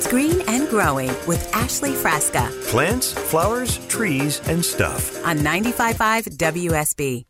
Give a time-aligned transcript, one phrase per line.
[0.00, 5.14] It's green and growing with Ashley Frasca Plants, flowers, trees, and stuff.
[5.26, 7.24] on 95.5 WSB.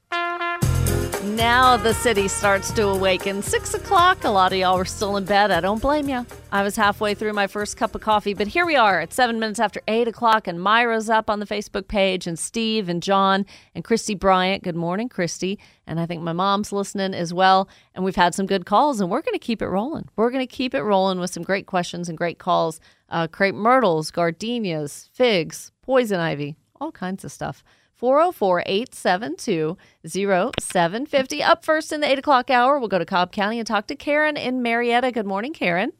[1.37, 3.41] Now the city starts to awaken.
[3.41, 4.25] Six o'clock.
[4.25, 5.53] A lot of y'all were still in bed.
[5.53, 6.27] I don't blame you.
[6.51, 9.39] I was halfway through my first cup of coffee, but here we are at seven
[9.39, 13.47] minutes after eight o'clock, and Myra's up on the Facebook page, and Steve and John
[13.77, 14.65] and Christy Bryant.
[14.65, 15.59] Good morning, Christy.
[15.87, 17.69] And I think my mom's listening as well.
[17.95, 20.09] And we've had some good calls, and we're going to keep it rolling.
[20.17, 22.81] We're going to keep it rolling with some great questions and great calls.
[23.09, 27.63] Uh, crepe myrtles, gardenias, figs, poison ivy, all kinds of stuff.
[28.01, 31.43] 404 872 0750.
[31.43, 33.95] Up first in the 8 o'clock hour, we'll go to Cobb County and talk to
[33.95, 35.13] Karen in Marietta.
[35.13, 35.93] Good morning, Karen.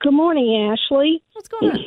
[0.00, 1.22] Good morning, Ashley.
[1.32, 1.78] What's going on?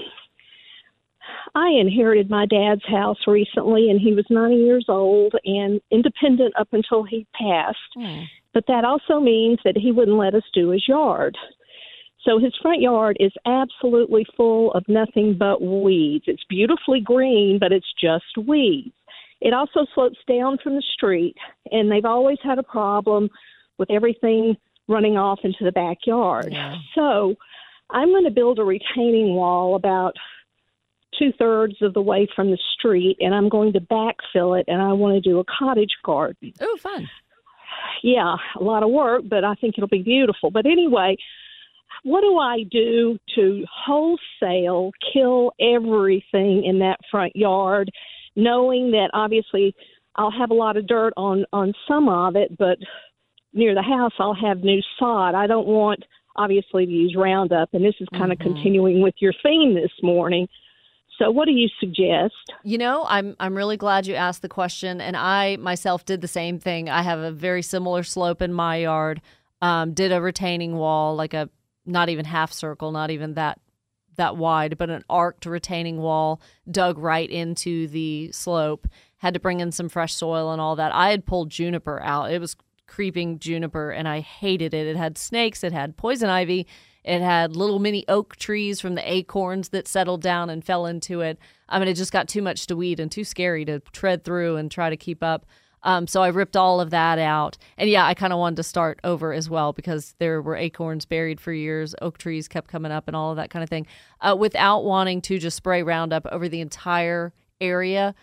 [1.53, 6.69] I inherited my dad's house recently, and he was 90 years old and independent up
[6.71, 7.77] until he passed.
[7.95, 8.21] Hmm.
[8.53, 11.37] But that also means that he wouldn't let us do his yard.
[12.23, 16.25] So his front yard is absolutely full of nothing but weeds.
[16.27, 18.93] It's beautifully green, but it's just weeds.
[19.41, 21.35] It also slopes down from the street,
[21.71, 23.29] and they've always had a problem
[23.77, 24.55] with everything
[24.87, 26.47] running off into the backyard.
[26.51, 26.77] Yeah.
[26.95, 27.35] So
[27.89, 30.15] I'm going to build a retaining wall about
[31.19, 34.81] two thirds of the way from the street, and I'm going to backfill it, and
[34.81, 36.53] I want to do a cottage garden.
[36.61, 37.09] Oh, fun.
[38.01, 40.51] Yeah, a lot of work, but I think it'll be beautiful.
[40.51, 41.17] But anyway,
[42.03, 47.89] what do I do to wholesale kill everything in that front yard,
[48.35, 49.73] knowing that obviously
[50.15, 52.77] I'll have a lot of dirt on on some of it, but
[53.53, 55.33] near the house I'll have new sod.
[55.33, 56.03] I don't want
[56.35, 60.47] obviously to use Roundup, and this is kind of continuing with your theme this morning.
[61.19, 62.33] So, what do you suggest?
[62.63, 66.27] You know, I'm I'm really glad you asked the question, and I myself did the
[66.27, 66.89] same thing.
[66.89, 69.21] I have a very similar slope in my yard.
[69.61, 71.49] Um, did a retaining wall, like a
[71.85, 73.59] not even half circle, not even that
[74.15, 76.39] that wide, but an arced retaining wall
[76.69, 78.87] dug right into the slope.
[79.17, 80.93] Had to bring in some fresh soil and all that.
[80.93, 82.31] I had pulled juniper out.
[82.31, 82.55] It was
[82.85, 84.85] creeping juniper, and I hated it.
[84.85, 85.63] It had snakes.
[85.63, 86.67] It had poison ivy.
[87.03, 91.21] It had little mini oak trees from the acorns that settled down and fell into
[91.21, 91.37] it.
[91.67, 94.57] I mean, it just got too much to weed and too scary to tread through
[94.57, 95.45] and try to keep up.
[95.83, 97.57] Um, so I ripped all of that out.
[97.77, 101.05] And yeah, I kind of wanted to start over as well because there were acorns
[101.05, 101.93] buried for years.
[102.01, 103.85] Oak trees kept coming up and all of that kind of thing
[104.21, 108.15] uh, without wanting to just spray Roundup over the entire area.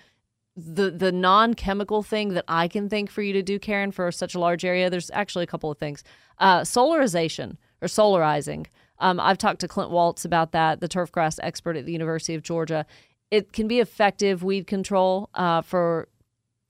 [0.57, 4.11] The, the non chemical thing that I can think for you to do, Karen, for
[4.11, 6.03] such a large area, there's actually a couple of things.
[6.39, 8.67] Uh, solarization or solarizing.
[8.99, 12.43] Um, I've talked to Clint Waltz about that, the turfgrass expert at the University of
[12.43, 12.85] Georgia.
[13.31, 16.09] It can be effective weed control uh, for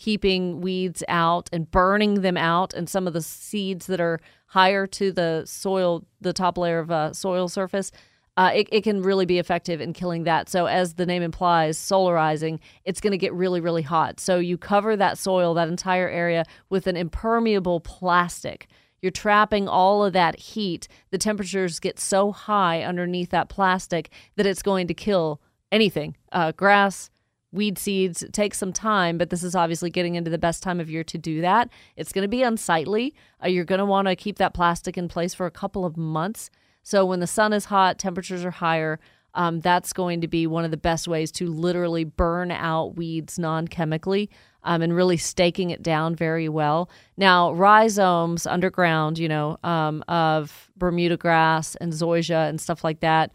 [0.00, 4.87] keeping weeds out and burning them out and some of the seeds that are higher
[4.87, 7.93] to the soil the top layer of uh, soil surface
[8.39, 10.49] uh, it, it can really be effective in killing that.
[10.49, 14.19] So as the name implies solarizing it's going to get really really hot.
[14.19, 18.69] So you cover that soil that entire area with an impermeable plastic.
[19.03, 20.89] You're trapping all of that heat.
[21.10, 26.53] The temperatures get so high underneath that plastic that it's going to kill anything uh,
[26.53, 27.10] grass
[27.53, 30.91] weed seeds take some time but this is obviously getting into the best time of
[30.91, 31.69] year to do that.
[31.97, 33.15] It's going to be unsightly.
[33.42, 35.97] Uh, you're going to want to keep that plastic in place for a couple of
[35.97, 36.51] months.
[36.83, 39.01] So when the sun is hot temperatures are higher
[39.34, 43.39] um, that's going to be one of the best ways to literally burn out weeds
[43.39, 44.30] non-chemically
[44.65, 46.91] um, and really staking it down very well.
[47.16, 53.33] Now rhizomes underground you know um, of bermuda grass and zoysia and stuff like that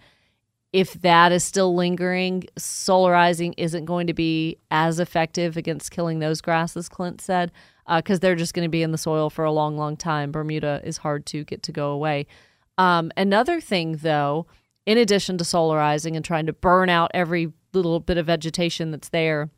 [0.75, 6.42] if that is still lingering, solarizing isn't going to be as effective against killing those
[6.42, 7.54] grasses, Clint said,
[7.88, 10.33] because they're just going to be in the soil for a long, long time.
[10.33, 12.27] Bermuda is hard to get to go away.
[12.77, 14.48] Um, another thing, though,
[14.86, 19.07] in addition to solarizing and trying to burn out every little bit of vegetation that's
[19.07, 19.50] there,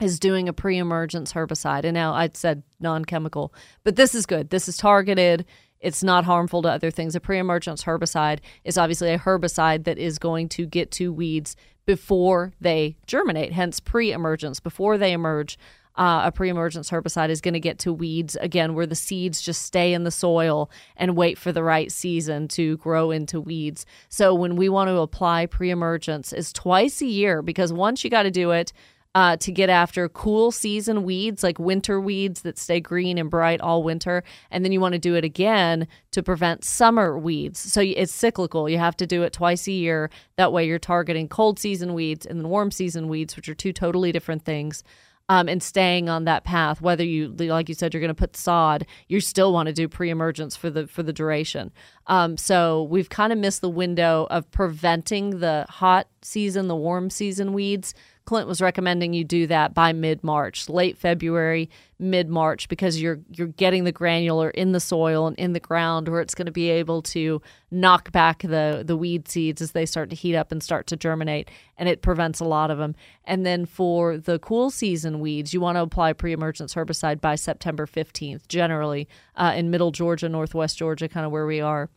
[0.00, 1.84] is doing a pre-emergence herbicide.
[1.84, 3.52] And now I said non-chemical,
[3.84, 4.48] but this is good.
[4.48, 5.44] This is targeted.
[5.84, 7.14] It's not harmful to other things.
[7.14, 12.54] A pre-emergence herbicide is obviously a herbicide that is going to get to weeds before
[12.58, 15.58] they germinate, hence pre-emergence, before they emerge.
[15.96, 19.62] Uh, a pre-emergence herbicide is going to get to weeds again where the seeds just
[19.62, 24.34] stay in the soil and wait for the right season to grow into weeds so
[24.34, 28.30] when we want to apply pre-emergence is twice a year because once you got to
[28.32, 28.72] do it
[29.14, 33.60] uh, to get after cool season weeds like winter weeds that stay green and bright
[33.60, 34.24] all winter.
[34.50, 37.60] And then you want to do it again to prevent summer weeds.
[37.60, 38.68] So it's cyclical.
[38.68, 40.10] You have to do it twice a year.
[40.36, 43.72] That way you're targeting cold season weeds and then warm season weeds, which are two
[43.72, 44.82] totally different things.
[45.30, 46.82] Um, and staying on that path.
[46.82, 49.88] Whether you, like you said, you're going to put sod, you still want to do
[49.88, 51.72] pre-emergence for the for the duration.
[52.08, 57.08] Um, so we've kind of missed the window of preventing the hot season, the warm
[57.08, 57.94] season weeds
[58.24, 61.68] Clint was recommending you do that by mid March, late February,
[61.98, 66.08] mid March, because you're you're getting the granular in the soil and in the ground
[66.08, 69.84] where it's going to be able to knock back the the weed seeds as they
[69.84, 72.94] start to heat up and start to germinate, and it prevents a lot of them.
[73.24, 77.86] And then for the cool season weeds, you want to apply pre-emergence herbicide by September
[77.86, 79.06] 15th, generally
[79.36, 81.90] uh, in middle Georgia, northwest Georgia, kind of where we are.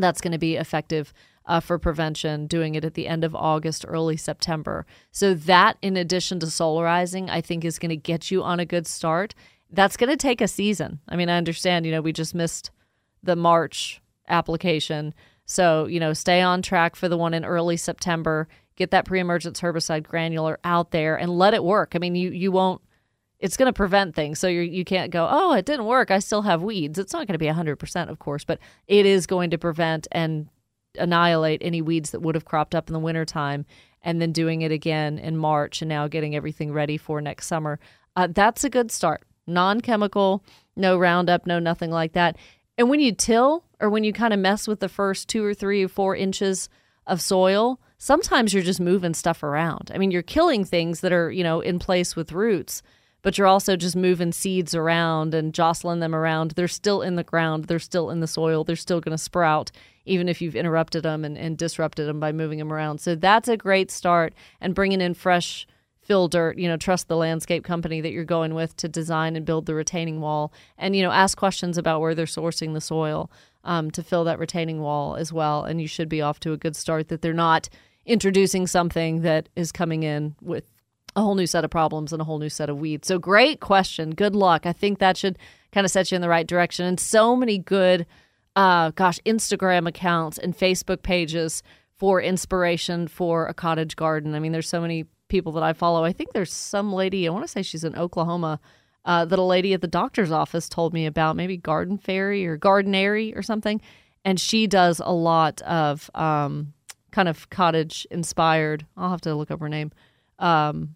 [0.00, 1.12] That's going to be effective
[1.46, 4.84] uh, for prevention, doing it at the end of August, early September.
[5.10, 8.66] So, that in addition to solarizing, I think is going to get you on a
[8.66, 9.34] good start.
[9.70, 11.00] That's going to take a season.
[11.08, 12.70] I mean, I understand, you know, we just missed
[13.22, 15.14] the March application.
[15.44, 18.48] So, you know, stay on track for the one in early September.
[18.76, 21.92] Get that pre emergence herbicide granular out there and let it work.
[21.94, 22.82] I mean, you, you won't
[23.38, 24.38] it's going to prevent things.
[24.38, 26.10] So you you can't go, oh, it didn't work.
[26.10, 26.98] I still have weeds.
[26.98, 30.48] It's not going to be 100%, of course, but it is going to prevent and
[30.98, 33.66] annihilate any weeds that would have cropped up in the wintertime
[34.02, 37.78] and then doing it again in March and now getting everything ready for next summer.
[38.14, 39.22] Uh, that's a good start.
[39.46, 40.42] Non chemical,
[40.74, 42.36] no Roundup, no nothing like that.
[42.78, 45.54] And when you till or when you kind of mess with the first two or
[45.54, 46.68] three or four inches
[47.06, 49.90] of soil, sometimes you're just moving stuff around.
[49.94, 52.82] I mean, you're killing things that are, you know, in place with roots
[53.26, 56.52] but you're also just moving seeds around and jostling them around.
[56.52, 59.72] They're still in the ground, they're still in the soil, they're still going to sprout,
[60.04, 63.00] even if you've interrupted them and, and disrupted them by moving them around.
[63.00, 64.32] So that's a great start.
[64.60, 65.66] And bringing in fresh
[65.98, 69.44] fill dirt, you know, trust the landscape company that you're going with to design and
[69.44, 70.52] build the retaining wall.
[70.78, 73.28] And, you know, ask questions about where they're sourcing the soil
[73.64, 75.64] um, to fill that retaining wall as well.
[75.64, 77.68] And you should be off to a good start that they're not
[78.04, 80.75] introducing something that is coming in with
[81.16, 83.08] a whole new set of problems and a whole new set of weeds.
[83.08, 84.10] So great question.
[84.10, 84.66] Good luck.
[84.66, 85.38] I think that should
[85.72, 86.84] kind of set you in the right direction.
[86.84, 88.06] And so many good,
[88.54, 91.62] uh, gosh, Instagram accounts and Facebook pages
[91.96, 94.34] for inspiration for a cottage garden.
[94.34, 96.04] I mean, there's so many people that I follow.
[96.04, 98.60] I think there's some lady, I want to say she's in Oklahoma,
[99.06, 102.58] uh, that a lady at the doctor's office told me about, maybe Garden Fairy or
[102.58, 103.80] Gardenary or something.
[104.24, 106.74] And she does a lot of um,
[107.10, 108.84] kind of cottage inspired.
[108.96, 109.92] I'll have to look up her name.
[110.38, 110.95] Um,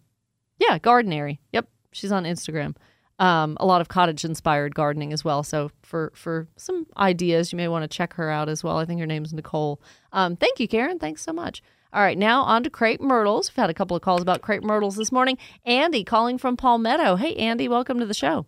[0.61, 1.39] yeah, Gardenary.
[1.53, 2.75] Yep, she's on Instagram.
[3.17, 5.43] Um, a lot of cottage inspired gardening as well.
[5.43, 8.77] So for for some ideas, you may want to check her out as well.
[8.77, 9.81] I think her name's Nicole.
[10.11, 10.99] Um, thank you, Karen.
[10.99, 11.61] Thanks so much.
[11.93, 13.49] All right, now on to crepe myrtles.
[13.51, 15.37] We've had a couple of calls about crepe myrtles this morning.
[15.65, 17.17] Andy calling from Palmetto.
[17.17, 18.45] Hey, Andy, welcome to the show.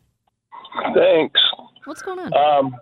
[0.95, 1.41] Thanks.
[1.83, 2.33] What's going on?
[2.33, 2.75] Um,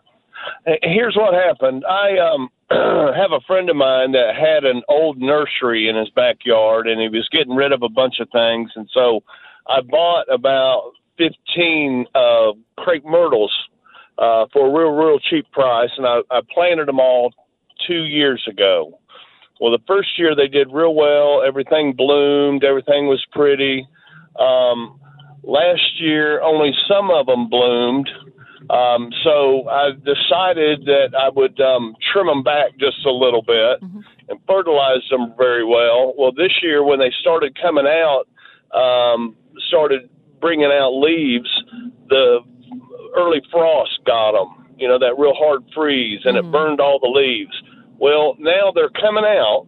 [0.83, 1.83] here's what happened.
[1.85, 2.49] I um,
[3.15, 7.09] have a friend of mine that had an old nursery in his backyard, and he
[7.09, 9.21] was getting rid of a bunch of things, and so
[9.67, 13.51] I bought about 15 uh, crepe myrtles
[14.17, 17.33] uh, for a real, real cheap price, and I, I planted them all
[17.87, 18.99] two years ago.
[19.59, 21.43] Well, the first year they did real well.
[21.45, 22.63] Everything bloomed.
[22.63, 23.87] Everything was pretty.
[24.39, 24.99] Um,
[25.43, 28.09] last year, only some of them bloomed.
[28.69, 33.81] Um, so I decided that I would um, trim them back just a little bit
[33.81, 33.99] mm-hmm.
[34.29, 36.13] and fertilize them very well.
[36.17, 38.25] Well, this year when they started coming out,
[38.77, 39.35] um,
[39.67, 41.49] started bringing out leaves,
[42.09, 42.39] the
[43.17, 44.67] early frost got them.
[44.77, 46.47] You know that real hard freeze, and mm-hmm.
[46.47, 47.53] it burned all the leaves.
[47.97, 49.67] Well, now they're coming out,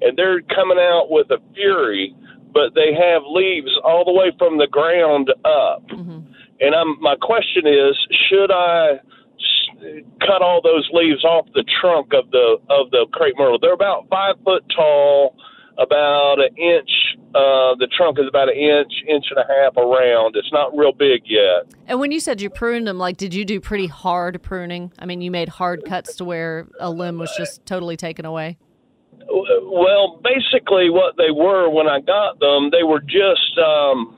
[0.00, 2.14] and they're coming out with a fury,
[2.54, 5.86] but they have leaves all the way from the ground up.
[5.88, 6.27] Mm-hmm
[6.60, 7.96] and I'm, my question is,
[8.28, 9.00] should I
[10.20, 13.58] cut all those leaves off the trunk of the of the crepe myrtle?
[13.60, 15.36] They're about five foot tall,
[15.78, 16.90] about an inch.
[17.28, 20.34] Uh, the trunk is about an inch, inch and a half around.
[20.34, 21.72] It's not real big yet.
[21.86, 24.92] And when you said you pruned them, like, did you do pretty hard pruning?
[24.98, 28.58] I mean, you made hard cuts to where a limb was just totally taken away.
[29.30, 33.58] Well, basically, what they were when I got them, they were just.
[33.58, 34.17] Um,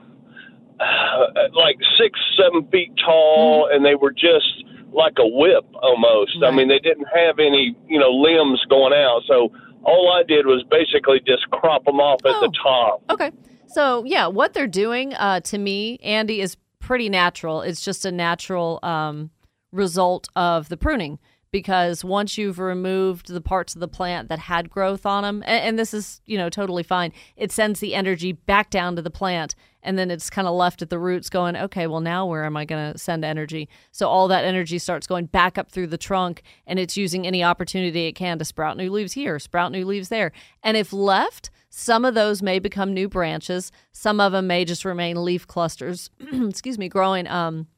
[0.81, 6.39] uh, like six, seven feet tall, and they were just like a whip almost.
[6.45, 9.21] I mean, they didn't have any, you know, limbs going out.
[9.29, 9.51] So
[9.85, 12.63] all I did was basically just crop them off at the Oh.
[12.63, 13.03] top.
[13.11, 13.31] Okay.
[13.69, 17.61] So, yeah, what they're doing uh, to me, Andy, is pretty natural.
[17.63, 19.31] It's just a natural um,
[19.71, 21.21] result of the pruning
[21.53, 25.65] because once you've removed the parts of the plant that had growth on them, and,
[25.65, 29.11] and this is, you know, totally fine, it sends the energy back down to the
[29.11, 32.45] plant and then it's kind of left at the roots going, okay, well, now where
[32.45, 33.69] am I going to send energy?
[33.93, 37.43] So all that energy starts going back up through the trunk and it's using any
[37.43, 40.33] opportunity it can to sprout new leaves here, sprout new leaves there.
[40.63, 43.71] And if left, some of those may become new branches.
[43.93, 47.69] Some of them may just remain leaf clusters, excuse me, growing um,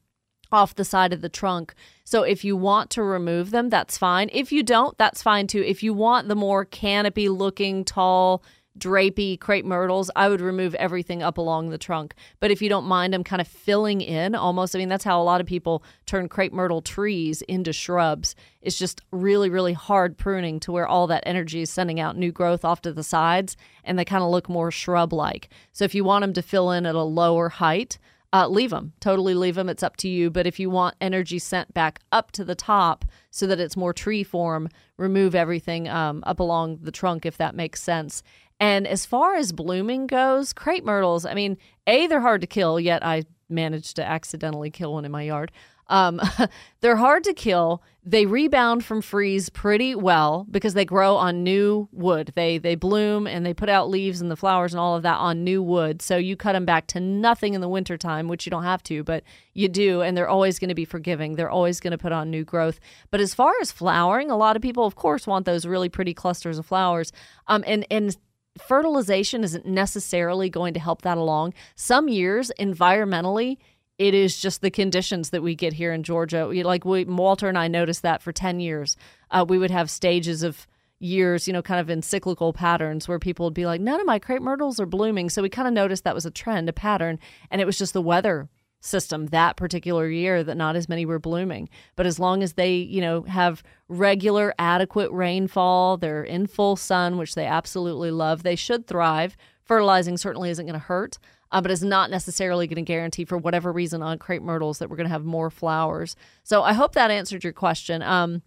[0.51, 1.73] off the side of the trunk.
[2.03, 4.29] So if you want to remove them, that's fine.
[4.31, 5.63] If you don't, that's fine too.
[5.63, 8.43] If you want the more canopy looking, tall,
[8.77, 12.15] drapey crepe myrtles, I would remove everything up along the trunk.
[12.39, 15.21] But if you don't mind them kind of filling in almost, I mean, that's how
[15.21, 18.35] a lot of people turn crepe myrtle trees into shrubs.
[18.61, 22.31] It's just really, really hard pruning to where all that energy is sending out new
[22.31, 25.49] growth off to the sides and they kind of look more shrub like.
[25.71, 27.99] So if you want them to fill in at a lower height,
[28.33, 28.93] uh, leave them.
[28.99, 29.69] Totally leave them.
[29.69, 30.31] It's up to you.
[30.31, 33.93] But if you want energy sent back up to the top so that it's more
[33.93, 38.23] tree form, remove everything um, up along the trunk if that makes sense.
[38.59, 41.57] And as far as blooming goes, crepe myrtles, I mean,
[41.87, 45.51] A, they're hard to kill, yet I managed to accidentally kill one in my yard.
[45.87, 46.21] Um,
[46.81, 47.83] they're hard to kill.
[48.05, 52.33] They rebound from freeze pretty well because they grow on new wood.
[52.35, 55.17] They they bloom and they put out leaves and the flowers and all of that
[55.17, 56.01] on new wood.
[56.01, 59.03] So you cut them back to nothing in the wintertime, which you don't have to,
[59.03, 61.35] but you do, and they're always going to be forgiving.
[61.35, 62.79] They're always going to put on new growth.
[63.09, 66.13] But as far as flowering, a lot of people, of course, want those really pretty
[66.13, 67.11] clusters of flowers.
[67.47, 68.17] Um, and and
[68.61, 71.53] fertilization isn't necessarily going to help that along.
[71.75, 73.57] Some years, environmentally,
[73.97, 76.47] it is just the conditions that we get here in Georgia.
[76.47, 78.95] We, like we, Walter and I noticed that for 10 years.
[79.29, 80.67] Uh, we would have stages of
[80.99, 84.05] years, you know, kind of in cyclical patterns where people would be like, none of
[84.05, 85.29] my crepe myrtles are blooming.
[85.29, 87.19] So we kind of noticed that was a trend, a pattern,
[87.51, 88.49] and it was just the weather
[88.83, 91.69] system that particular year that not as many were blooming.
[91.95, 97.17] But as long as they, you know, have regular, adequate rainfall, they're in full sun,
[97.17, 99.37] which they absolutely love, they should thrive.
[99.63, 101.17] Fertilizing certainly isn't going to hurt,
[101.53, 104.89] uh, but it's not necessarily going to guarantee, for whatever reason, on crepe myrtles that
[104.89, 106.17] we're going to have more flowers.
[106.43, 108.01] So I hope that answered your question.
[108.01, 108.41] Um,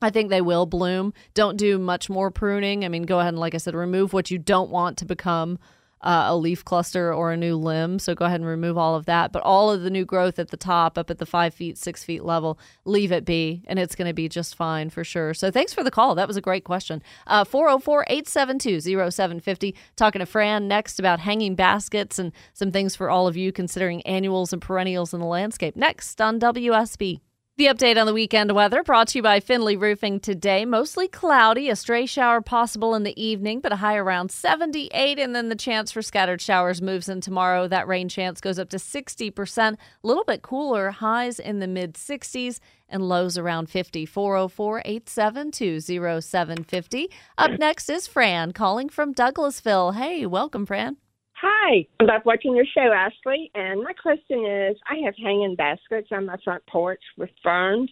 [0.00, 1.12] I think they will bloom.
[1.34, 2.84] Don't do much more pruning.
[2.84, 5.58] I mean, go ahead and, like I said, remove what you don't want to become
[6.02, 7.98] uh, a leaf cluster or a new limb.
[7.98, 9.32] So go ahead and remove all of that.
[9.32, 12.04] But all of the new growth at the top, up at the five feet, six
[12.04, 15.34] feet level, leave it be, and it's going to be just fine for sure.
[15.34, 16.14] So thanks for the call.
[16.14, 17.02] That was a great question.
[17.26, 19.74] 404 872 0750.
[19.96, 24.02] Talking to Fran next about hanging baskets and some things for all of you considering
[24.02, 25.76] annuals and perennials in the landscape.
[25.76, 27.20] Next on WSB.
[27.60, 30.64] The update on the weekend weather brought to you by Finley Roofing today.
[30.64, 35.18] Mostly cloudy, a stray shower possible in the evening, but a high around 78.
[35.18, 37.68] And then the chance for scattered showers moves in tomorrow.
[37.68, 41.96] That rain chance goes up to 60%, a little bit cooler, highs in the mid
[41.96, 44.06] 60s and lows around 50.
[44.06, 45.80] 404 872
[46.22, 47.10] 0750.
[47.36, 49.96] Up next is Fran calling from Douglasville.
[49.96, 50.96] Hey, welcome, Fran.
[51.42, 53.50] Hi, I love watching your show, Ashley.
[53.54, 57.90] And my question is I have hanging baskets on my front porch with ferns,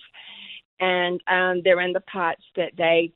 [0.80, 3.10] and um, they're in the pots that they,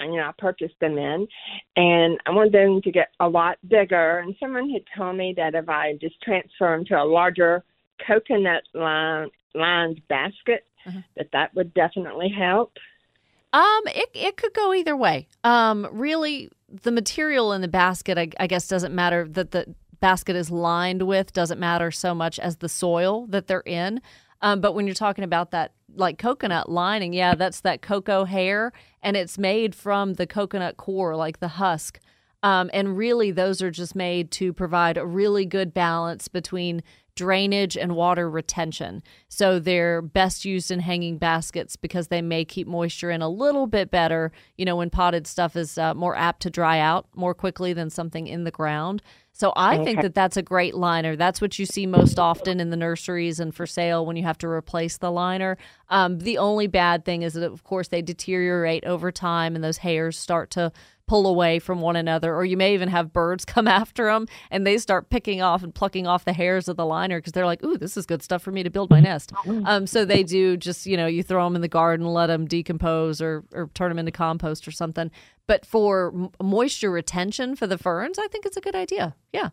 [0.00, 1.28] you know, I purchased them in.
[1.76, 4.18] And I want them to get a lot bigger.
[4.18, 7.62] And someone had told me that if I just transfer them to a larger
[8.04, 10.64] coconut line, lined basket,
[11.16, 12.72] that that would definitely help.
[13.56, 15.28] Um, it it could go either way.
[15.42, 19.26] Um, really, the material in the basket, I, I guess, doesn't matter.
[19.26, 23.62] That the basket is lined with doesn't matter so much as the soil that they're
[23.64, 24.02] in.
[24.42, 28.72] Um, but when you're talking about that, like coconut lining, yeah, that's that cocoa hair,
[29.02, 31.98] and it's made from the coconut core, like the husk.
[32.42, 36.82] Um, and really, those are just made to provide a really good balance between
[37.16, 39.02] drainage and water retention.
[39.28, 43.66] So they're best used in hanging baskets because they may keep moisture in a little
[43.66, 44.30] bit better.
[44.56, 47.90] You know, when potted stuff is uh, more apt to dry out more quickly than
[47.90, 49.02] something in the ground.
[49.32, 51.14] So I think that that's a great liner.
[51.14, 54.38] That's what you see most often in the nurseries and for sale when you have
[54.38, 55.58] to replace the liner.
[55.90, 59.76] Um, the only bad thing is that, of course, they deteriorate over time and those
[59.76, 60.72] hairs start to
[61.06, 64.66] pull away from one another, or you may even have birds come after them and
[64.66, 67.62] they start picking off and plucking off the hairs of the liner because they're like,
[67.64, 69.32] "Ooh, this is good stuff for me to build my nest."
[69.64, 72.46] Um, so they do just you know you throw them in the garden, let them
[72.46, 75.10] decompose, or or turn them into compost or something.
[75.46, 79.14] But for m- moisture retention for the ferns, I think it's a good idea.
[79.32, 79.50] Yeah.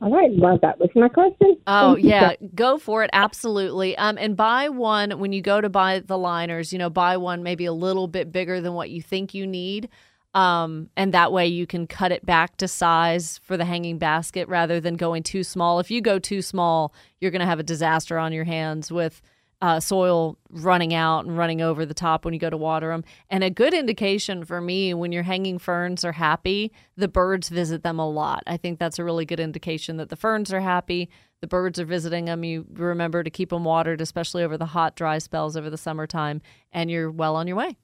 [0.00, 0.30] All right.
[0.36, 1.56] Well, that was my question.
[1.66, 3.10] Oh yeah, go for it.
[3.12, 3.96] Absolutely.
[3.96, 6.72] Um, and buy one when you go to buy the liners.
[6.72, 9.88] You know, buy one maybe a little bit bigger than what you think you need.
[10.34, 14.48] Um, and that way you can cut it back to size for the hanging basket
[14.48, 15.78] rather than going too small.
[15.78, 19.22] If you go too small, you're going to have a disaster on your hands with
[19.62, 23.04] uh, soil running out and running over the top when you go to water them.
[23.30, 27.82] And a good indication for me when your hanging ferns are happy, the birds visit
[27.82, 28.42] them a lot.
[28.46, 31.08] I think that's a really good indication that the ferns are happy,
[31.40, 32.44] the birds are visiting them.
[32.44, 36.42] You remember to keep them watered, especially over the hot, dry spells over the summertime,
[36.72, 37.76] and you're well on your way.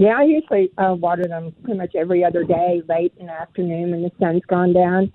[0.00, 3.90] Yeah, I usually uh, water them pretty much every other day, late in the afternoon
[3.90, 5.12] when the sun's gone down,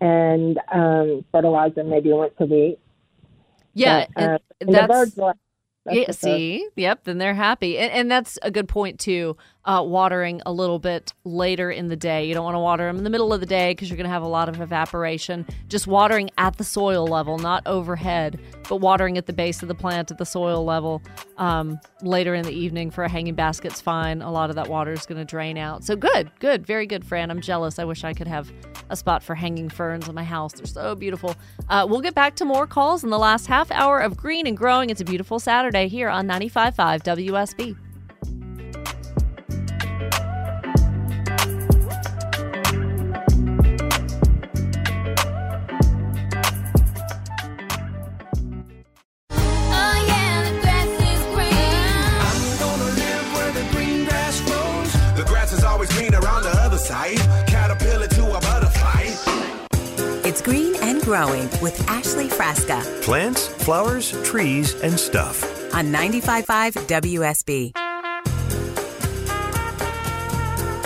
[0.00, 2.78] and um, fertilize them maybe once a week.
[3.74, 5.34] Yeah, But, uh, and the that's birds like.
[5.92, 9.36] Yeah, see, yep, then they're happy, and, and that's a good point too.
[9.62, 12.24] Uh, watering a little bit later in the day.
[12.24, 14.06] You don't want to water them in the middle of the day because you're going
[14.06, 15.46] to have a lot of evaporation.
[15.68, 19.74] Just watering at the soil level, not overhead, but watering at the base of the
[19.74, 21.02] plant at the soil level.
[21.36, 24.22] Um, later in the evening for a hanging basket's fine.
[24.22, 25.84] A lot of that water is going to drain out.
[25.84, 27.30] So good, good, very good, Fran.
[27.30, 27.78] I'm jealous.
[27.78, 28.50] I wish I could have
[28.90, 30.52] a spot for hanging ferns in my house.
[30.52, 31.36] They're so beautiful.
[31.68, 34.56] Uh, we'll get back to more calls in the last half hour of Green and
[34.56, 34.90] Growing.
[34.90, 37.76] It's a beautiful Saturday here on 95.5 WSB.
[61.10, 65.42] Growing with Ashley Frasca Plants, flowers, trees, and stuff.
[65.74, 67.72] on 95.5 WSB.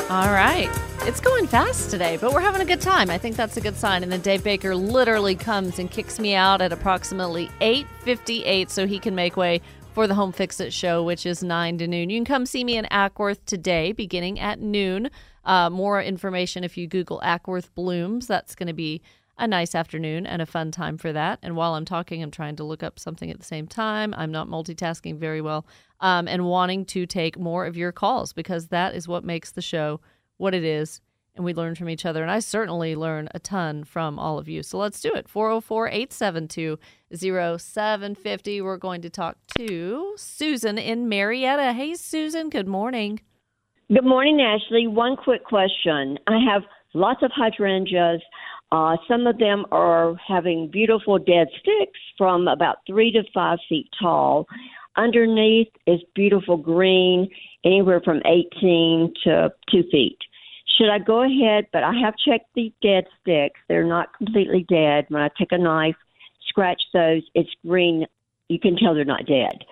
[0.08, 0.70] All right.
[1.02, 3.10] It's going fast today, but we're having a good time.
[3.10, 4.02] I think that's a good sign.
[4.02, 8.98] And then Dave Baker literally comes and kicks me out at approximately 8:58 so he
[8.98, 9.60] can make way
[9.92, 12.08] for the Home Fix It show, which is 9 to noon.
[12.08, 15.10] You can come see me in Acworth today beginning at noon.
[15.44, 18.26] Uh, more information if you Google Acworth Blooms.
[18.26, 19.02] That's going to be
[19.36, 21.38] a nice afternoon and a fun time for that.
[21.42, 24.14] And while I'm talking, I'm trying to look up something at the same time.
[24.16, 25.66] I'm not multitasking very well
[26.00, 29.62] um, and wanting to take more of your calls because that is what makes the
[29.62, 30.00] show
[30.36, 31.00] what it is.
[31.36, 32.22] And we learn from each other.
[32.22, 34.62] And I certainly learn a ton from all of you.
[34.62, 35.28] So let's do it.
[35.28, 36.78] 404 872
[37.12, 38.60] 0750.
[38.60, 41.72] We're going to talk to Susan in Marietta.
[41.72, 42.50] Hey, Susan.
[42.50, 43.20] Good morning.
[43.92, 44.86] Good morning, Ashley.
[44.86, 46.18] One quick question.
[46.28, 46.62] I have
[46.94, 48.20] lots of hydrangeas.
[48.74, 53.88] Uh, some of them are having beautiful dead sticks from about three to five feet
[54.02, 54.48] tall.
[54.96, 57.28] Underneath is beautiful green,
[57.64, 60.18] anywhere from 18 to two feet.
[60.76, 61.68] Should I go ahead?
[61.72, 63.60] But I have checked the dead sticks.
[63.68, 65.06] They're not completely dead.
[65.08, 65.94] When I take a knife,
[66.48, 68.06] scratch those, it's green.
[68.48, 69.64] You can tell they're not dead,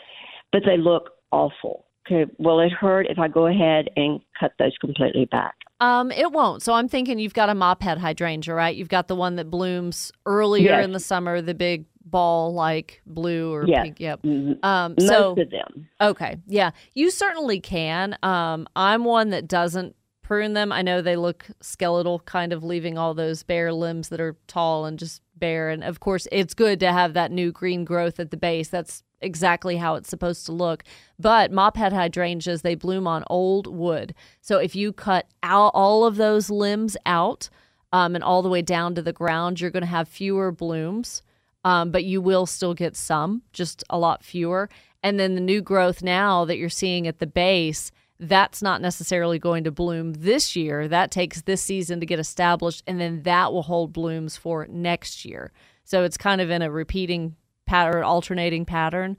[0.52, 1.86] but they look awful.
[2.06, 5.56] Okay, will it hurt if I go ahead and cut those completely back?
[5.82, 6.62] Um, it won't.
[6.62, 8.74] So I'm thinking you've got a mop head hydrangea, right?
[8.76, 10.84] You've got the one that blooms earlier Yes.
[10.84, 13.84] in the summer, the big ball like blue or Yes.
[13.84, 14.00] pink.
[14.00, 14.22] Yep.
[14.22, 14.64] Mhm.
[14.64, 15.88] Um, Most so of them.
[16.00, 16.36] Okay.
[16.46, 16.70] Yeah.
[16.94, 18.16] You certainly can.
[18.22, 20.70] Um, I'm one that doesn't prune them.
[20.72, 24.84] I know they look skeletal, kind of leaving all those bare limbs that are tall
[24.84, 28.36] and just And of course, it's good to have that new green growth at the
[28.36, 28.68] base.
[28.68, 30.84] That's exactly how it's supposed to look.
[31.18, 34.14] But mophead hydrangeas, they bloom on old wood.
[34.40, 37.48] So if you cut out all of those limbs out
[37.92, 41.22] um, and all the way down to the ground, you're going to have fewer blooms
[41.64, 44.68] um, but you will still get some, just a lot fewer.
[45.02, 47.90] And then the new growth now that you're seeing at the base,
[48.22, 50.86] that's not necessarily going to bloom this year.
[50.86, 55.24] That takes this season to get established, and then that will hold blooms for next
[55.24, 55.52] year.
[55.84, 57.34] So it's kind of in a repeating
[57.66, 59.16] pattern, alternating pattern.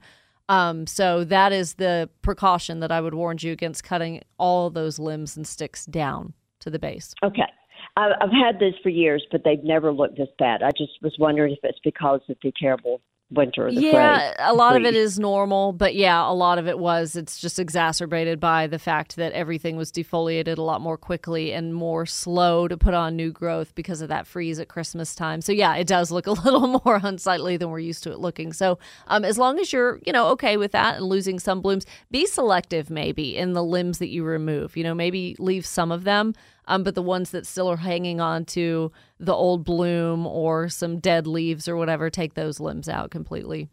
[0.48, 4.98] Um, so that is the precaution that I would warn you against cutting all those
[4.98, 7.14] limbs and sticks down to the base.
[7.22, 7.50] Okay.
[7.96, 10.62] I've had this for years, but they've never looked this bad.
[10.62, 13.00] I just was wondering if it's because of the terrible
[13.34, 13.70] winter.
[13.72, 14.36] The yeah, freeze.
[14.40, 17.16] a lot of it is normal, but yeah, a lot of it was.
[17.16, 21.74] It's just exacerbated by the fact that everything was defoliated a lot more quickly and
[21.74, 25.40] more slow to put on new growth because of that freeze at Christmas time.
[25.40, 28.52] So yeah, it does look a little more unsightly than we're used to it looking.
[28.52, 31.86] So um, as long as you're you know okay with that and losing some blooms,
[32.10, 34.76] be selective maybe in the limbs that you remove.
[34.76, 36.34] You know, maybe leave some of them.
[36.66, 40.98] Um, but the ones that still are hanging on to the old bloom or some
[40.98, 43.68] dead leaves or whatever, take those limbs out completely.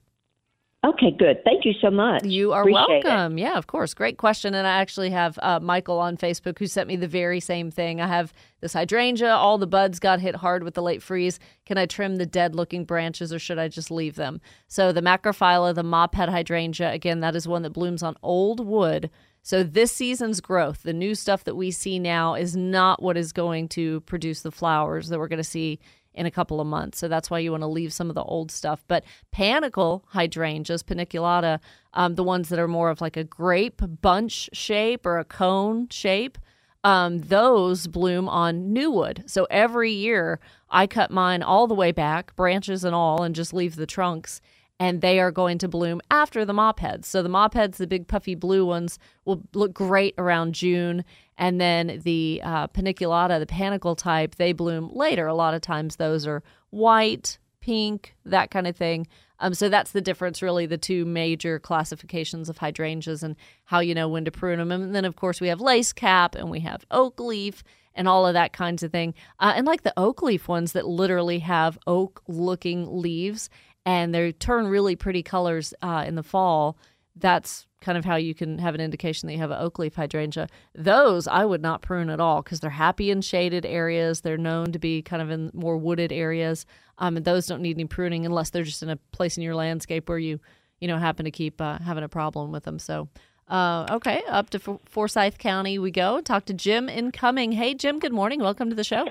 [0.83, 1.43] Okay, good.
[1.43, 2.23] Thank you so much.
[2.23, 3.37] You are Appreciate welcome.
[3.37, 3.93] Yeah, of course.
[3.93, 4.55] Great question.
[4.55, 8.01] And I actually have uh, Michael on Facebook who sent me the very same thing.
[8.01, 9.29] I have this hydrangea.
[9.29, 11.37] All the buds got hit hard with the late freeze.
[11.67, 14.41] Can I trim the dead looking branches or should I just leave them?
[14.67, 19.11] So the macrophylla, the mophead hydrangea, again, that is one that blooms on old wood.
[19.43, 23.33] So this season's growth, the new stuff that we see now, is not what is
[23.33, 25.79] going to produce the flowers that we're going to see
[26.13, 26.99] in a couple of months.
[26.99, 28.83] So that's why you want to leave some of the old stuff.
[28.87, 31.59] But panicle hydrangeas, paniculata,
[31.93, 35.87] um, the ones that are more of like a grape bunch shape or a cone
[35.89, 36.37] shape,
[36.83, 39.23] um, those bloom on new wood.
[39.27, 43.53] So every year I cut mine all the way back, branches and all, and just
[43.53, 44.41] leave the trunks
[44.81, 47.07] and they are going to bloom after the mop heads.
[47.07, 51.05] So the mop heads, the big puffy blue ones, will look great around June,
[51.37, 55.27] and then the uh, paniculata, the panicle type, they bloom later.
[55.27, 56.41] A lot of times those are
[56.71, 59.05] white, pink, that kind of thing.
[59.37, 63.93] Um, so that's the difference, really, the two major classifications of hydrangeas and how you
[63.93, 64.71] know when to prune them.
[64.71, 67.63] And then, of course, we have lace cap and we have oak leaf
[67.93, 69.13] and all of that kinds of thing.
[69.39, 73.47] Uh, and like the oak leaf ones that literally have oak looking leaves
[73.85, 76.77] and they turn really pretty colors uh, in the fall,
[77.15, 79.95] that's kind of how you can have an indication that you have an oak leaf
[79.95, 80.47] hydrangea.
[80.75, 84.21] Those I would not prune at all because they're happy in shaded areas.
[84.21, 86.65] They're known to be kind of in more wooded areas,
[86.99, 89.55] um, and those don't need any pruning unless they're just in a place in your
[89.55, 90.39] landscape where you,
[90.79, 92.79] you know, happen to keep uh, having a problem with them.
[92.79, 93.09] So.
[93.47, 96.21] Uh, okay, up to F- Forsyth County we go.
[96.21, 97.51] Talk to Jim incoming.
[97.51, 97.99] Hey, Jim.
[97.99, 98.39] Good morning.
[98.39, 99.07] Welcome to the show.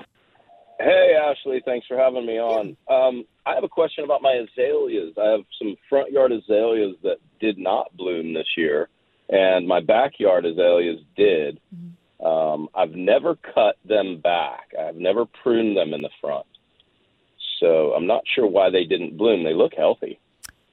[0.83, 1.61] Hey, Ashley.
[1.63, 2.75] Thanks for having me on.
[2.89, 5.13] Um, I have a question about my azaleas.
[5.17, 8.89] I have some front yard azaleas that did not bloom this year,
[9.29, 11.59] and my backyard azaleas did.
[12.25, 14.73] Um, I've never cut them back.
[14.79, 16.45] I've never pruned them in the front.
[17.59, 19.43] So I'm not sure why they didn't bloom.
[19.43, 20.19] They look healthy.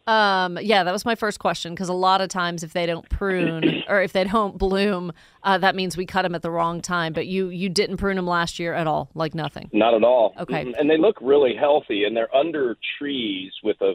[0.08, 3.06] Um, yeah, that was my first question because a lot of times if they don't
[3.10, 6.80] prune or if they don't bloom, uh, that means we cut them at the wrong
[6.80, 7.12] time.
[7.12, 9.68] But you you didn't prune them last year at all, like nothing.
[9.70, 10.34] Not at all.
[10.40, 10.64] Okay.
[10.64, 13.92] Mm, And they look really healthy, and they're under trees with a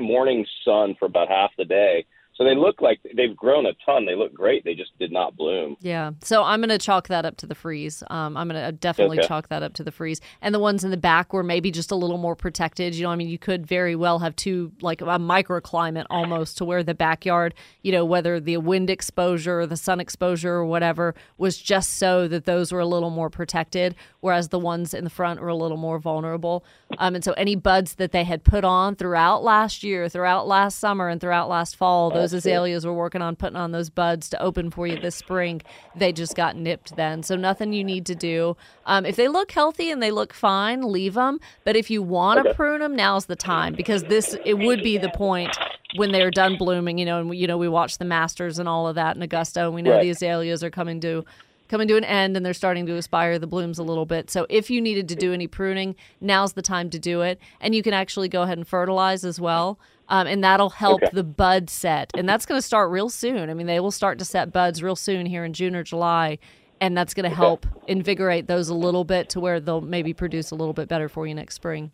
[0.00, 2.06] morning sun for about half the day.
[2.36, 4.04] So they look like they've grown a ton.
[4.04, 4.62] They look great.
[4.62, 5.76] They just did not bloom.
[5.80, 6.10] Yeah.
[6.22, 8.02] So I'm going to chalk that up to the freeze.
[8.10, 9.26] Um, I'm going to definitely Okay.
[9.26, 10.20] chalk that up to the freeze.
[10.42, 12.94] And the ones in the back were maybe just a little more protected.
[12.94, 16.64] You know, I mean, you could very well have two, like a microclimate almost to
[16.66, 21.14] where the backyard, you know, whether the wind exposure or the sun exposure or whatever
[21.38, 25.10] was just so that those were a little more protected, whereas the ones in the
[25.10, 26.64] front were a little more vulnerable.
[26.98, 30.78] Um, and so any buds that they had put on throughout last year, throughout last
[30.78, 34.42] summer, and throughout last fall, those azaleas were working on putting on those buds to
[34.42, 35.62] open for you this spring.
[35.94, 37.22] They just got nipped then.
[37.22, 38.56] So nothing you need to do.
[38.86, 41.40] Um, if they look healthy and they look fine, leave them.
[41.64, 44.98] But if you want to prune them, now's the time because this it would be
[44.98, 45.56] the point
[45.96, 46.98] when they're done blooming.
[46.98, 49.64] You know, and you know we watch the Masters and all of that in Augusta,
[49.64, 50.02] and we know Right.
[50.02, 51.24] the azaleas are coming to
[51.68, 54.30] coming to an end and they're starting to aspire the blooms a little bit.
[54.30, 57.40] So if you needed to do any pruning, now's the time to do it.
[57.60, 59.78] And you can actually go ahead and fertilize as well.
[60.08, 61.10] Um, and that'll help Okay.
[61.12, 62.12] the bud set.
[62.16, 63.50] And that's going to start real soon.
[63.50, 66.38] I mean, they will start to set buds real soon here in June or July.
[66.80, 70.50] And that's going to help invigorate those a little bit to where they'll maybe produce
[70.50, 71.90] a little bit better for you next spring.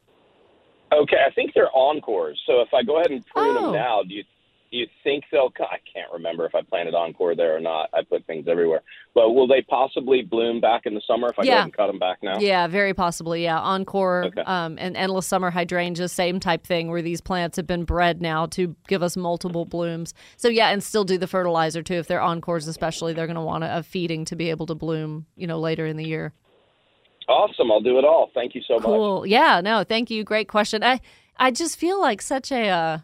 [0.93, 2.39] Okay, I think they're encores.
[2.47, 3.63] So if I go ahead and prune Oh.
[3.63, 4.25] them now, do you
[4.73, 5.51] do you think they'll?
[5.51, 7.91] co- I can't remember if I planted encore there or not.
[7.93, 8.81] I put things everywhere.
[9.15, 11.55] But will they possibly bloom back in the summer if I go Yeah.
[11.57, 12.39] ahead and cut them back now?
[12.41, 13.45] Yeah, very possibly.
[13.45, 14.41] Yeah, Encore Okay.
[14.47, 18.47] um, and endless summer hydrangeas, same type thing where these plants have been bred now
[18.47, 20.15] to give us multiple blooms.
[20.39, 21.95] So yeah, and still do the fertilizer too.
[21.97, 24.75] If they're encores, especially, they're going to want a, a feeding to be able to
[24.75, 25.27] bloom.
[25.37, 26.33] You know, later in the year.
[27.29, 27.71] Awesome.
[27.71, 28.31] I'll do it all.
[28.35, 28.85] Thank you so much.
[28.85, 29.27] Cool.
[29.27, 29.61] Yeah.
[29.63, 29.85] No.
[29.85, 30.25] Thank you.
[30.25, 30.83] Great question.
[30.83, 31.01] I
[31.37, 32.69] I just feel like such a.
[32.69, 32.99] Uh,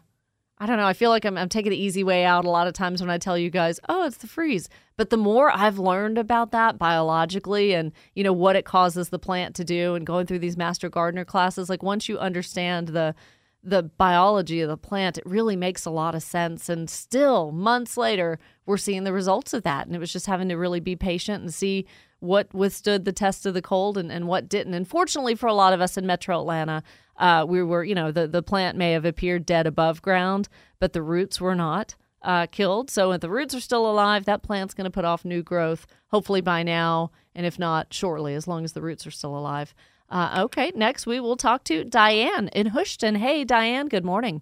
[0.61, 0.87] I don't know.
[0.87, 3.09] I feel like I'm, I'm taking the easy way out a lot of times when
[3.09, 4.67] I tell you guys, oh, it's the freeze.
[4.97, 9.19] But the more I've learned about that biologically and, you know, what it causes the
[9.19, 13.15] plant to do and going through these master gardener classes, like once you understand the
[13.61, 16.69] the biology of the plant, it really makes a lot of sense.
[16.69, 19.85] And still, months later, we're seeing the results of that.
[19.85, 21.85] And it was just having to really be patient and see
[22.19, 24.73] what withstood the test of the cold and, and what didn't.
[24.73, 26.83] And fortunately for a lot of us in metro Atlanta,
[27.19, 30.47] uh, we were, you know, the, the plant may have appeared dead above ground,
[30.79, 32.89] but the roots were not uh, killed.
[32.89, 35.85] So if the roots are still alive, that plant's going to put off new growth,
[36.07, 39.73] hopefully by now, and if not, shortly, as long as the roots are still alive.
[40.09, 43.15] Uh, okay, next we will talk to Diane in Houston.
[43.15, 44.41] Hey, Diane, good morning.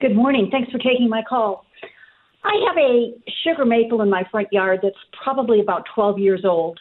[0.00, 0.48] Good morning.
[0.50, 1.64] Thanks for taking my call.
[2.42, 6.78] I have a sugar maple in my front yard that's probably about 12 years old,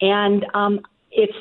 [0.00, 1.32] and um, it's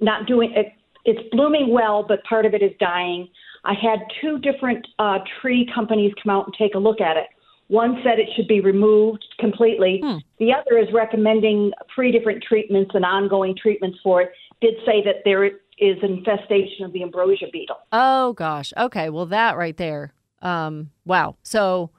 [0.00, 0.72] not doing it.
[1.04, 3.28] It's blooming well, but part of it is dying.
[3.64, 7.26] I had two different uh, tree companies come out and take a look at it.
[7.68, 10.00] One said it should be removed completely.
[10.04, 10.18] Hmm.
[10.38, 14.32] The other is recommending three different treatments and ongoing treatments for it.
[14.60, 17.76] Did say that there is infestation of the ambrosia beetle.
[17.90, 18.72] Oh gosh.
[18.76, 19.08] Okay.
[19.10, 20.12] Well, that right there.
[20.42, 21.36] Um, wow.
[21.42, 21.90] So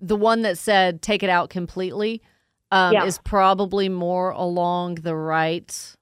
[0.00, 2.22] the one that said take it out completely
[2.72, 3.04] um, Yeah.
[3.04, 5.96] is probably more along the right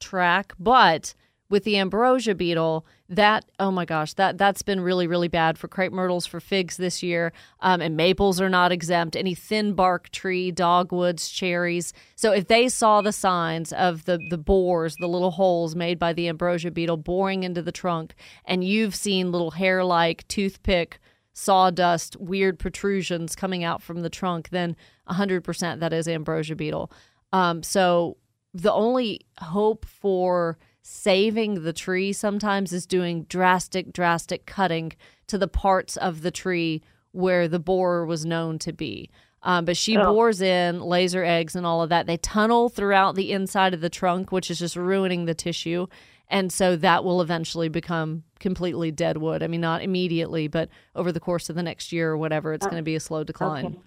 [0.00, 1.14] track, but
[1.50, 5.68] with the ambrosia beetle, that oh my gosh, that that's been really really bad for
[5.68, 9.16] crepe myrtles, for figs this year, um, and maples are not exempt.
[9.16, 11.92] Any thin bark tree, dogwoods, cherries.
[12.16, 16.12] So if they saw the signs of the the bores, the little holes made by
[16.12, 20.98] the ambrosia beetle boring into the trunk, and you've seen little hair like toothpick
[21.38, 24.74] sawdust, weird protrusions coming out from the trunk, then
[25.08, 26.90] 100% that is ambrosia beetle.
[27.32, 28.16] Um, so
[28.52, 30.58] the only hope for
[30.90, 34.90] saving the tree sometimes is doing drastic, drastic cutting
[35.26, 39.10] to the parts of the tree where the borer was known to be.
[39.42, 40.14] Um, but she Oh.
[40.14, 42.06] bores in laser eggs and all of that.
[42.06, 45.88] They tunnel throughout the inside of the trunk, which is just ruining the tissue.
[46.30, 49.42] And so that will eventually become completely dead wood.
[49.42, 52.64] I mean, not immediately, but over the course of the next year or whatever, it's
[52.66, 53.66] Oh, going to be a slow decline.
[53.66, 53.78] Okay.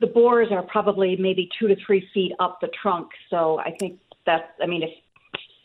[0.00, 3.08] The borers are probably maybe two to three feet up the trunk.
[3.30, 4.90] So I think that's, I mean, if,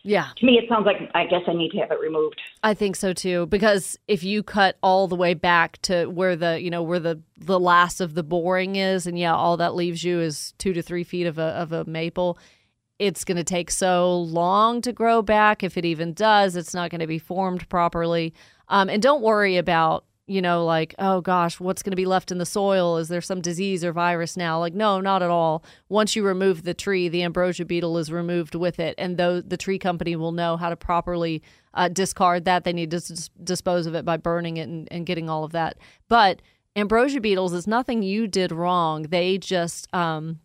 [0.08, 0.30] Yeah.
[0.38, 2.41] to me, it sounds like I guess I need to have it removed.
[2.63, 6.62] I think so too because if you cut all the way back to where the
[6.62, 10.04] you know where the the last of the boring is and yeah all that leaves
[10.04, 12.39] you is two to three feet of a of a maple
[13.00, 16.89] it's going to take so long to grow back if it even does it's not
[16.89, 18.34] going to be formed properly
[18.70, 22.32] um, and don't worry about you know like oh gosh what's going to be left
[22.32, 22.98] in the soil?
[22.98, 24.60] Is there some disease or virus now?
[24.60, 25.63] Like no not at all.
[25.90, 29.58] Once you remove the tree the ambrosia beetle is removed with it and though the
[29.58, 31.42] tree company will know how to properly
[31.74, 32.63] uh, discard that.
[32.63, 35.52] They need to dis- dispose of it by burning it and, and getting all of
[35.54, 35.78] that.
[36.10, 36.42] But
[36.76, 39.04] ambrosia beetles is nothing you did wrong.
[39.04, 40.40] They just um,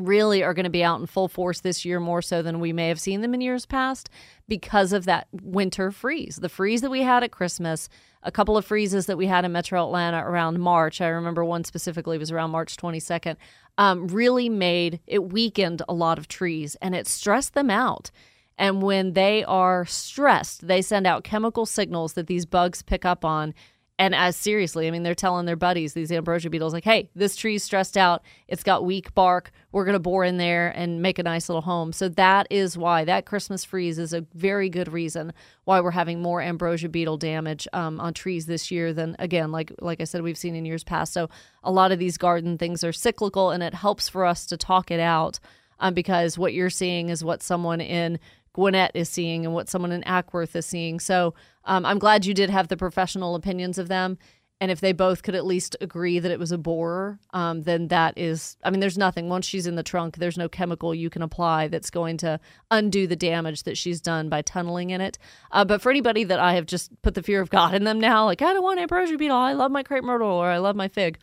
[0.00, 2.72] really are going to be out in full force this year more so than we
[2.72, 4.10] may have seen them in years past
[4.48, 6.36] because of that winter freeze.
[6.36, 7.88] The freeze that we had at Christmas,
[8.22, 11.00] a couple of freezes that we had in metro Atlanta around March.
[11.00, 13.36] I remember one specifically was around March 22nd.
[13.78, 18.10] Um, really made it weakened a lot of trees and it stressed them out.
[18.58, 23.24] And when they are stressed, they send out chemical signals that these bugs pick up
[23.24, 23.54] on.
[24.00, 27.36] And as seriously, I mean, they're telling their buddies, these ambrosia beetles, like, hey, this
[27.36, 28.22] tree's stressed out.
[28.48, 29.50] It's got weak bark.
[29.72, 31.92] We're going to bore in there and make a nice little home.
[31.92, 35.34] So that is why that Christmas freeze is a very good reason
[35.64, 39.70] why we're having more ambrosia beetle damage um, on trees this year than, again, like
[39.82, 41.12] like I said, we've seen in years past.
[41.12, 41.28] So
[41.62, 44.90] a lot of these garden things are cyclical, and it helps for us to talk
[44.90, 45.38] it out
[45.78, 48.18] um, because what you're seeing is what someone in
[48.52, 51.00] Gwinnett is seeing and what someone in Acworth is seeing.
[51.00, 51.34] So
[51.64, 54.18] um, I'm glad you did have the professional opinions of them.
[54.62, 57.88] And if they both could at least agree that it was a borer, um, then
[57.88, 59.30] that is, I mean, there's nothing.
[59.30, 62.38] Once she's in the trunk, there's no chemical you can apply that's going to
[62.70, 65.16] undo the damage that she's done by tunneling in it.
[65.50, 67.98] Uh, but for anybody that I have just put the fear of God in them
[67.98, 70.76] now, like, I don't want ambrosia beetle, I love my crepe myrtle, or I love
[70.76, 71.18] my fig.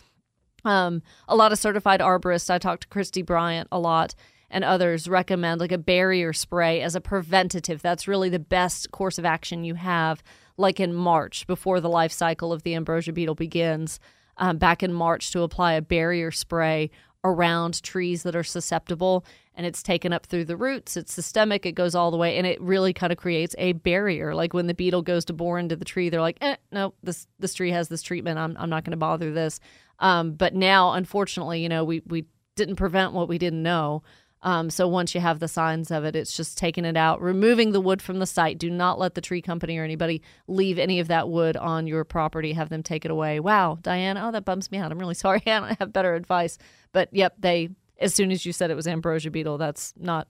[0.65, 4.15] Um, a lot of certified arborists, I talked to Christy Bryant a lot,
[4.49, 7.81] and others recommend like a barrier spray as a preventative.
[7.81, 10.23] That's really the best course of action you have,
[10.57, 13.99] like in March before the life cycle of the ambrosia beetle begins.
[14.37, 16.91] Um, back in March, to apply a barrier spray
[17.23, 21.73] around trees that are susceptible and it's taken up through the roots it's systemic it
[21.73, 24.73] goes all the way and it really kind of creates a barrier like when the
[24.73, 27.89] beetle goes to bore into the tree they're like eh, no this this tree has
[27.89, 29.59] this treatment i'm, I'm not going to bother this
[29.99, 34.03] um, but now unfortunately you know we we didn't prevent what we didn't know
[34.43, 37.71] um, so once you have the signs of it, it's just taking it out, removing
[37.71, 38.59] the wood from the site.
[38.59, 42.03] Do not let the tree company or anybody leave any of that wood on your
[42.03, 42.53] property.
[42.53, 43.39] Have them take it away.
[43.39, 44.91] Wow, Diane, oh that bums me out.
[44.91, 45.41] I'm really sorry.
[45.45, 46.57] I don't have better advice.
[46.91, 47.69] But yep, they
[47.99, 50.27] as soon as you said it was ambrosia beetle, that's not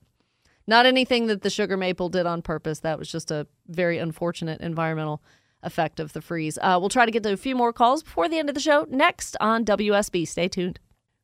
[0.68, 2.80] not anything that the sugar maple did on purpose.
[2.80, 5.22] That was just a very unfortunate environmental
[5.64, 6.58] effect of the freeze.
[6.62, 8.62] Uh, we'll try to get to a few more calls before the end of the
[8.62, 10.28] show next on WSB.
[10.28, 10.80] Stay tuned.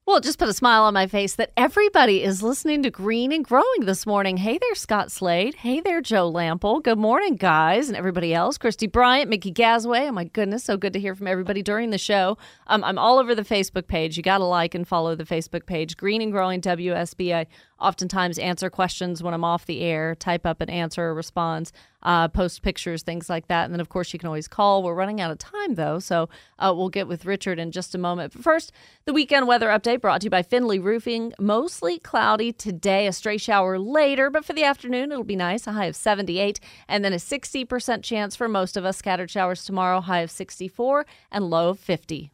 [0.05, 3.41] Well, just put a smile on my face that everybody is listening to Green and
[3.41, 4.35] Growing this morning.
[4.35, 5.55] Hey there, Scott Slade.
[5.55, 6.83] Hey there, Joe Lamp'l.
[6.83, 8.57] Good morning, guys, and everybody else.
[8.57, 10.09] Christy Bryant, Mickey Gasway.
[10.09, 12.37] Oh, my goodness, so good to hear from everybody during the show.
[12.67, 14.17] Um, I'm all over the Facebook page.
[14.17, 17.33] You got to like and follow the Facebook page, Green and Growing WSB.
[17.33, 17.47] I
[17.79, 21.71] oftentimes answer questions when I'm off the air, type up an answer or response.
[22.03, 23.65] Uh, post pictures, things like that.
[23.65, 24.83] And then, of course, you can always call.
[24.83, 27.97] We're running out of time, though, so uh, we'll get with Richard in just a
[27.97, 28.33] moment.
[28.33, 28.71] But first,
[29.05, 31.33] the weekend weather update brought to you by Finley Roofing.
[31.39, 35.71] Mostly cloudy today, a stray shower later, but for the afternoon, it'll be nice, a
[35.71, 38.97] high of 78, and then a 60% chance for most of us.
[38.97, 42.31] Scattered showers tomorrow, high of 64 and low of 50.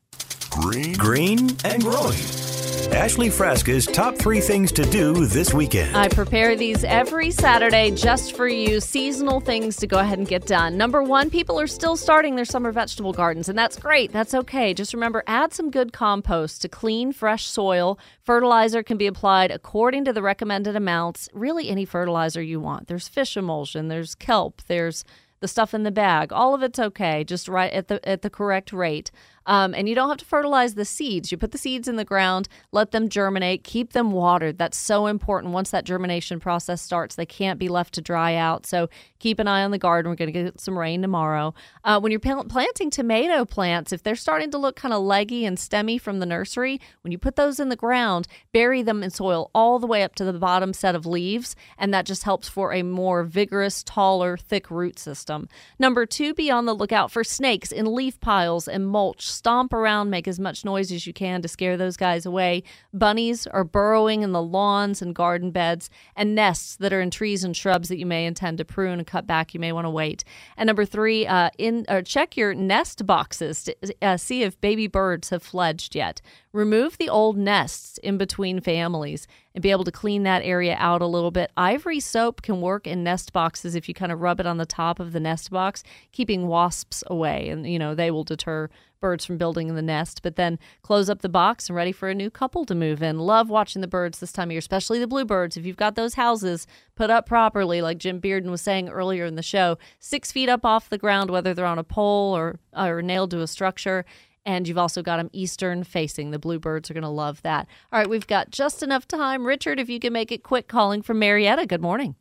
[0.49, 2.48] Green, green and growing.
[2.93, 5.95] Ashley Frasca's top three things to do this weekend.
[5.95, 10.47] I prepare these every Saturday just for you, seasonal things to go ahead and get
[10.47, 10.75] done.
[10.75, 14.11] Number one, people are still starting their summer vegetable gardens, and that's great.
[14.11, 14.73] That's okay.
[14.73, 17.99] Just remember, add some good compost to clean, fresh soil.
[18.23, 22.87] Fertilizer can be applied according to the recommended amounts, really any fertilizer you want.
[22.87, 25.05] There's fish emulsion, there's kelp, there's
[25.39, 26.33] the stuff in the bag.
[26.33, 29.11] All of it's okay, just right at the at the correct rate.
[29.49, 31.31] Um, and you don't have to fertilize the seeds.
[31.31, 34.59] You put the seeds in the ground, let them germinate, keep them watered.
[34.59, 35.53] That's so important.
[35.53, 38.67] Once that germination process starts, they can't be left to dry out.
[38.67, 40.09] So keep an eye on the garden.
[40.09, 41.53] We're going to get some rain tomorrow.
[41.83, 45.57] Uh, when you're planting tomato plants, if they're starting to look kind of leggy and
[45.57, 49.51] stemmy from the nursery, when you put those in the ground, bury them in soil
[49.53, 52.73] all the way up to the bottom set of leaves, and that just helps for
[52.73, 55.47] a more vigorous, taller, thick root system.
[55.77, 60.09] Number two, be on the lookout for snakes in leaf piles and mulch stomp around,
[60.09, 62.63] make as much noise as you can to scare those guys away.
[62.93, 67.43] Bunnies are burrowing in the lawns and garden beds, and nests that are in trees
[67.43, 69.53] and shrubs that you may intend to prune cut back.
[69.53, 70.23] You may want to wait.
[70.57, 74.87] And number three, uh, in or check your nest boxes to uh, see if baby
[74.87, 76.21] birds have fledged yet.
[76.51, 81.01] Remove the old nests in between families and be able to clean that area out
[81.01, 81.51] a little bit.
[81.55, 84.65] Ivory soap can work in nest boxes if you kind of rub it on the
[84.65, 87.49] top of the nest box, keeping wasps away.
[87.49, 88.67] And, you know, they will deter
[88.99, 90.21] birds from building in the nest.
[90.23, 93.19] But then close up the box and ready for a new couple to move in.
[93.19, 95.55] Love watching the birds this time of year, especially the bluebirds.
[95.55, 99.35] If you've got those houses put up properly, like Jim Bearden was saying earlier in
[99.35, 103.01] the show, six feet up off the ground, whether they're on a pole or, or
[103.03, 104.03] nailed to a structure
[104.45, 106.31] and you've also got them eastern facing.
[106.31, 107.67] The bluebirds are going to love that.
[107.91, 109.45] All right, we've got just enough time.
[109.45, 111.65] Richard, if you can make it quick, calling from Marietta.
[111.65, 112.15] Good morning.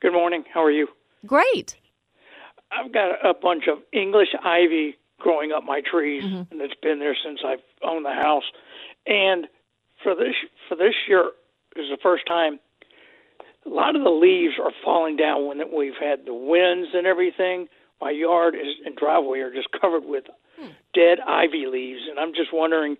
[0.00, 0.44] Good morning.
[0.52, 0.88] How are you?
[1.26, 1.76] Great.
[2.70, 6.52] I've got a bunch of English ivy growing up my trees, mm-hmm.
[6.52, 8.44] and it's been there since I've owned the house.
[9.06, 9.46] And
[10.02, 10.34] for this
[10.68, 11.30] for this year
[11.76, 12.60] is the first time
[13.66, 17.68] a lot of the leaves are falling down when we've had the winds and everything.
[18.00, 20.24] My yard is and driveway are just covered with
[20.98, 22.92] dead ivy leaves, and I'm just wondering,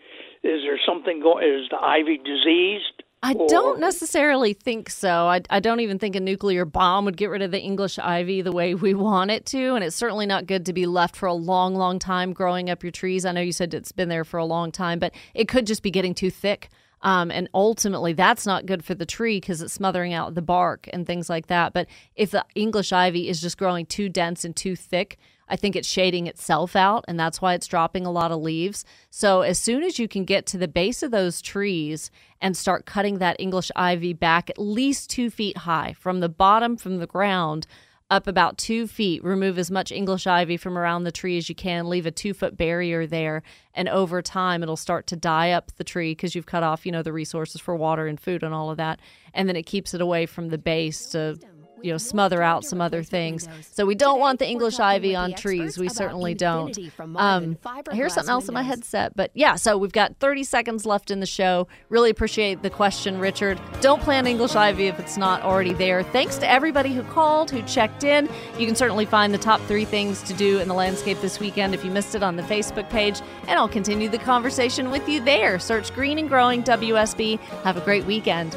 [0.44, 1.44] is there something going?
[1.44, 3.02] Is the ivy diseased?
[3.20, 3.48] I or?
[3.48, 5.26] don't necessarily think so.
[5.26, 8.42] I, I don't even think a nuclear bomb would get rid of the English ivy
[8.42, 9.74] the way we want it to.
[9.74, 12.84] And it's certainly not good to be left for a long, long time growing up
[12.84, 13.24] your trees.
[13.24, 15.82] I know you said it's been there for a long time, but it could just
[15.82, 16.68] be getting too thick.
[17.02, 20.88] Um, and ultimately, that's not good for the tree because it's smothering out the bark
[20.92, 21.72] and things like that.
[21.72, 25.76] But if the English ivy is just growing too dense and too thick, I think
[25.76, 28.84] it's shading itself out, and that's why it's dropping a lot of leaves.
[29.10, 32.86] So, as soon as you can get to the base of those trees and start
[32.86, 37.06] cutting that English ivy back at least two feet high from the bottom, from the
[37.06, 37.66] ground,
[38.10, 41.54] up about two feet, remove as much English ivy from around the tree as you
[41.54, 43.42] can, leave a two foot barrier there.
[43.74, 46.92] And over time, it'll start to die up the tree because you've cut off, you
[46.92, 49.00] know, the resources for water and food and all of that.
[49.34, 51.38] And then it keeps it away from the base to
[51.82, 53.48] you know smother out some other things.
[53.72, 55.78] So we don't want the English ivy on trees.
[55.78, 56.76] We certainly don't.
[57.16, 57.58] Um,
[57.92, 59.56] here's something else in my headset, but yeah.
[59.56, 61.68] So we've got 30 seconds left in the show.
[61.88, 63.60] Really appreciate the question, Richard.
[63.80, 66.02] Don't plant English ivy if it's not already there.
[66.02, 68.28] Thanks to everybody who called, who checked in.
[68.58, 71.74] You can certainly find the top three things to do in the landscape this weekend
[71.74, 75.20] if you missed it on the Facebook page, and I'll continue the conversation with you
[75.20, 75.58] there.
[75.58, 77.38] Search Green and Growing WSB.
[77.64, 78.56] Have a great weekend.